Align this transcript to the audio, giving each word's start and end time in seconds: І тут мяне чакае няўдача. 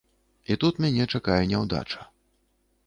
І 0.53 0.57
тут 0.63 0.79
мяне 0.85 1.03
чакае 1.19 1.39
няўдача. 1.53 2.11